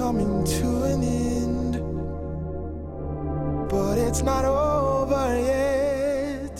[0.00, 1.72] coming to an end,
[3.68, 6.56] but it's not over yet.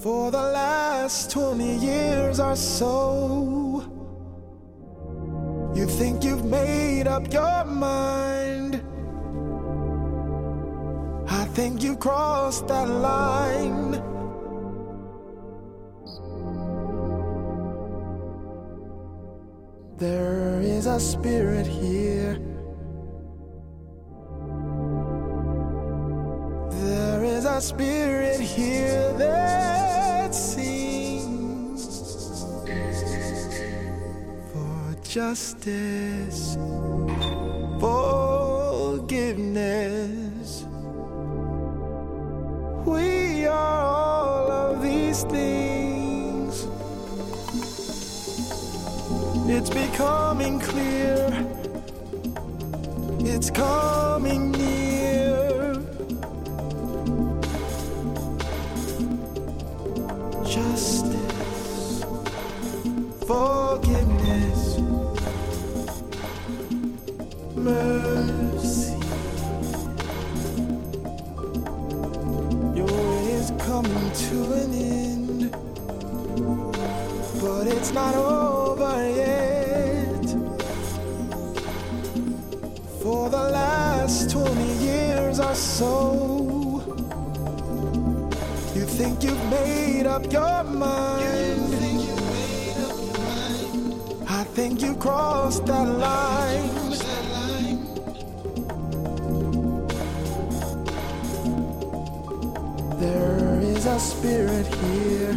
[0.00, 3.82] For the last 20 years or so,
[5.74, 8.80] you think you've made up your mind.
[11.26, 14.09] I think you crossed that line.
[20.00, 22.38] There is a spirit here.
[26.70, 31.84] There is a spirit here that sings
[34.50, 36.56] for justice,
[37.78, 38.29] forgiveness.
[49.60, 51.28] It's becoming clear.
[53.20, 55.19] It's coming near.
[90.10, 91.60] Made up your mind.
[94.28, 96.68] I think you crossed that line.
[102.98, 105.34] There is a spirit here.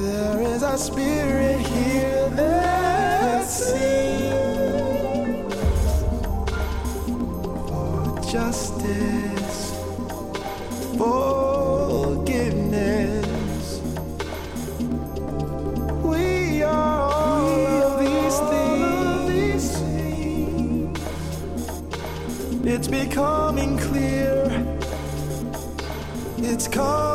[0.00, 1.57] There is a spirit
[26.70, 27.07] It's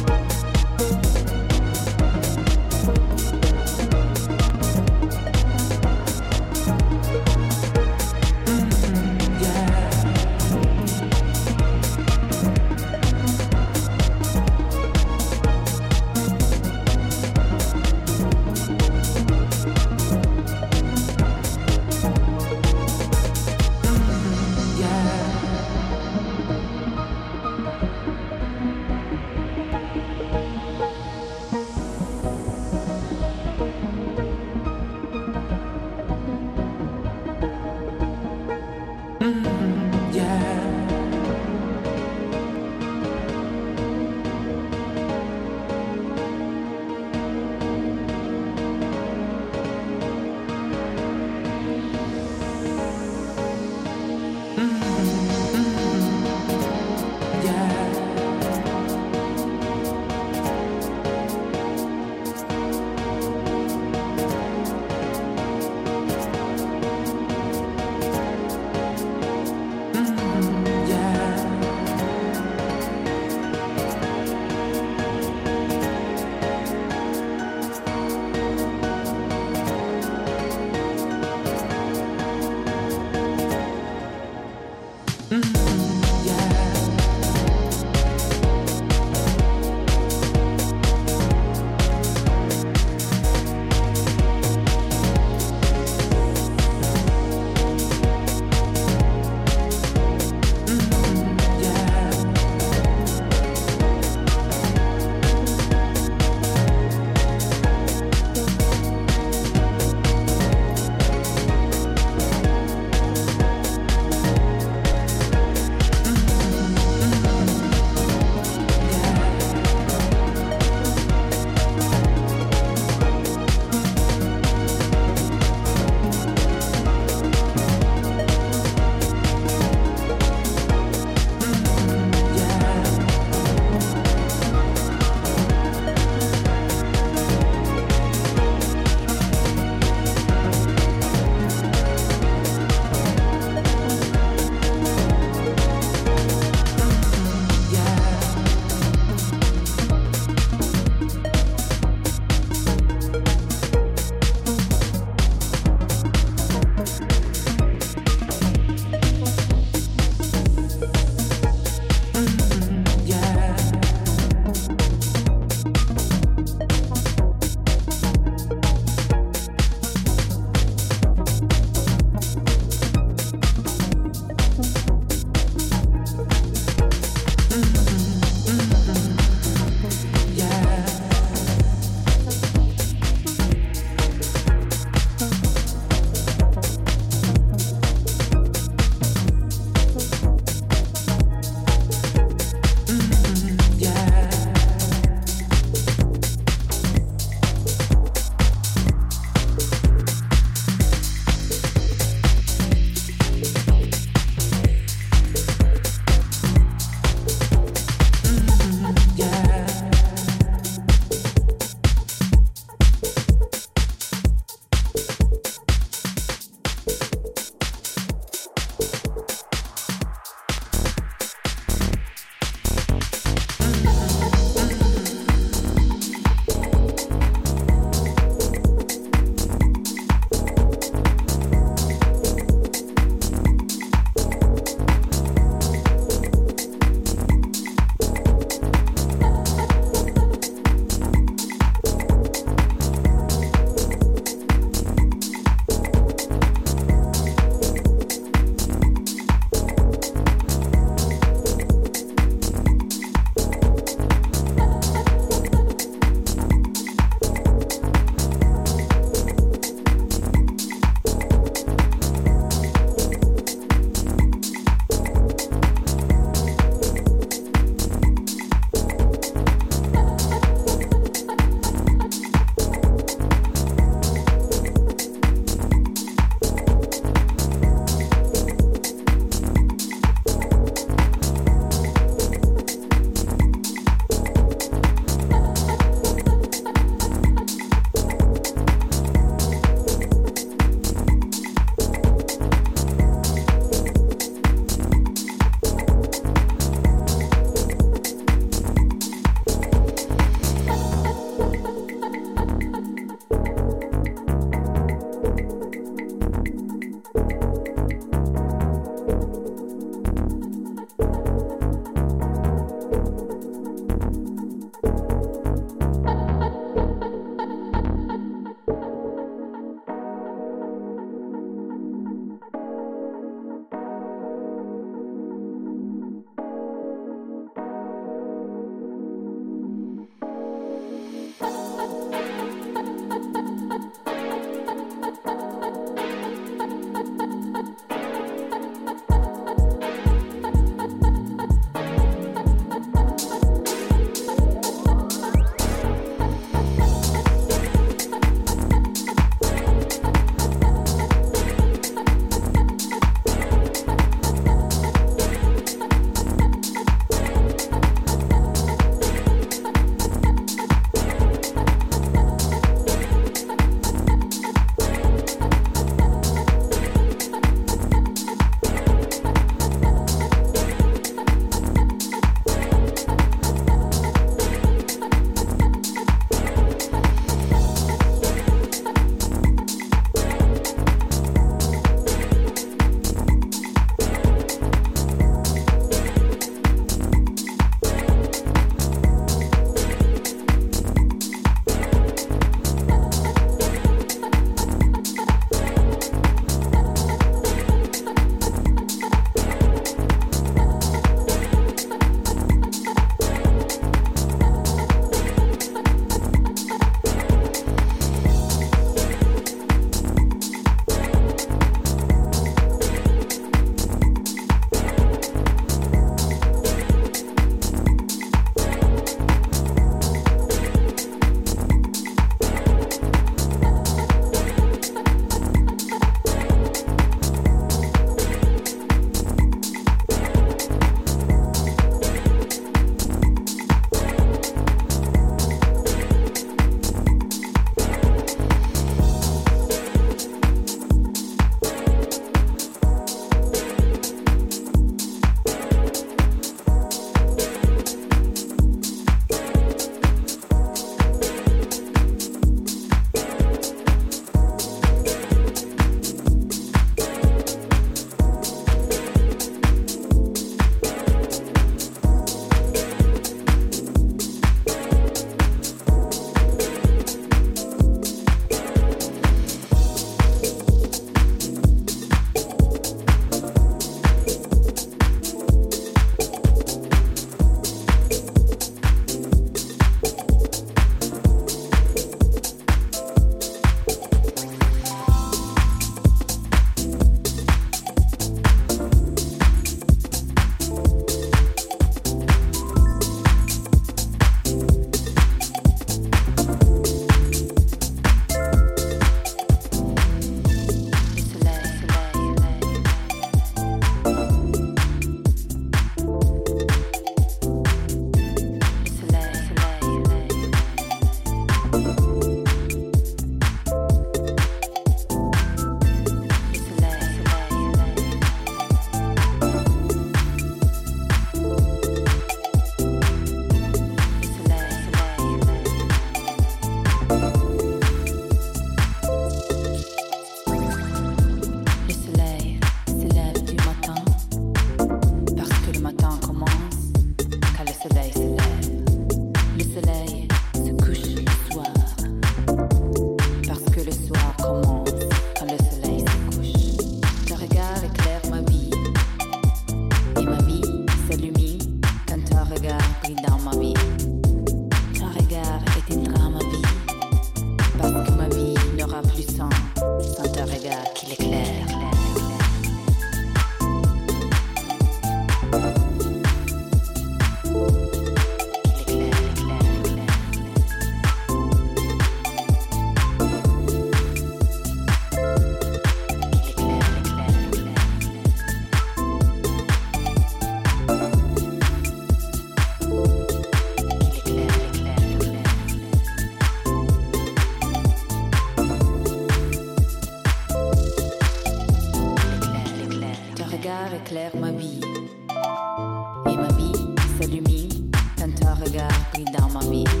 [599.71, 600.00] vie.